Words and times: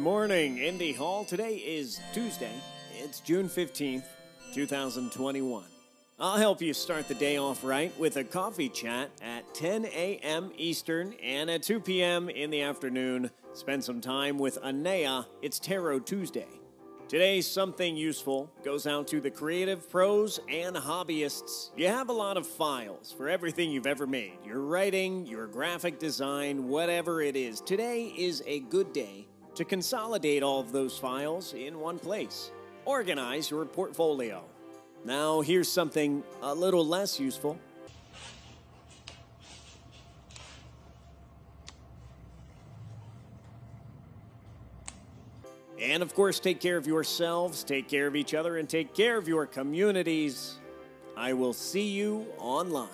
morning, 0.00 0.56
Indy 0.56 0.92
Hall. 0.92 1.26
Today 1.26 1.56
is 1.56 2.00
Tuesday. 2.14 2.54
It's 2.96 3.20
June 3.20 3.50
15th, 3.50 4.04
2021. 4.54 5.64
I'll 6.18 6.38
help 6.38 6.62
you 6.62 6.72
start 6.72 7.06
the 7.06 7.14
day 7.14 7.36
off 7.36 7.62
right 7.62 7.96
with 7.98 8.16
a 8.16 8.24
coffee 8.24 8.70
chat 8.70 9.10
at 9.20 9.52
10 9.54 9.84
a.m. 9.84 10.52
Eastern 10.56 11.12
and 11.22 11.50
at 11.50 11.62
2 11.62 11.80
p.m. 11.80 12.30
in 12.30 12.48
the 12.48 12.62
afternoon. 12.62 13.30
Spend 13.52 13.84
some 13.84 14.00
time 14.00 14.38
with 14.38 14.58
Anea. 14.64 15.26
It's 15.42 15.58
Tarot 15.58 16.00
Tuesday. 16.00 16.48
Today's 17.08 17.46
something 17.46 17.94
useful 17.94 18.50
goes 18.64 18.86
out 18.86 19.06
to 19.08 19.20
the 19.20 19.30
creative 19.30 19.90
pros 19.90 20.40
and 20.48 20.76
hobbyists. 20.76 21.70
You 21.76 21.88
have 21.88 22.08
a 22.08 22.14
lot 22.14 22.38
of 22.38 22.46
files 22.46 23.12
for 23.12 23.28
everything 23.28 23.70
you've 23.70 23.86
ever 23.86 24.06
made 24.06 24.38
your 24.46 24.60
writing, 24.60 25.26
your 25.26 25.46
graphic 25.46 25.98
design, 25.98 26.68
whatever 26.68 27.20
it 27.20 27.36
is. 27.36 27.60
Today 27.60 28.14
is 28.16 28.42
a 28.46 28.60
good 28.60 28.92
day 28.94 29.26
to 29.54 29.64
consolidate 29.64 30.42
all 30.42 30.60
of 30.60 30.72
those 30.72 30.98
files 30.98 31.54
in 31.54 31.78
one 31.80 31.98
place. 31.98 32.50
Organize 32.84 33.50
your 33.50 33.64
portfolio. 33.64 34.44
Now, 35.04 35.40
here's 35.40 35.68
something 35.70 36.22
a 36.42 36.54
little 36.54 36.86
less 36.86 37.18
useful. 37.18 37.58
And 45.80 46.02
of 46.02 46.14
course, 46.14 46.38
take 46.38 46.60
care 46.60 46.76
of 46.76 46.86
yourselves, 46.86 47.64
take 47.64 47.88
care 47.88 48.06
of 48.06 48.14
each 48.14 48.34
other, 48.34 48.58
and 48.58 48.68
take 48.68 48.94
care 48.94 49.16
of 49.16 49.26
your 49.26 49.46
communities. 49.46 50.58
I 51.16 51.32
will 51.32 51.54
see 51.54 51.88
you 51.88 52.26
online. 52.38 52.88